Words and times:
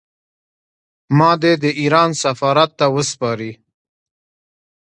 ما 1.17 1.31
دې 1.41 1.53
د 1.63 1.65
ایران 1.81 2.09
سفارت 2.23 2.69
ته 2.79 2.85
وسپاري. 2.95 3.51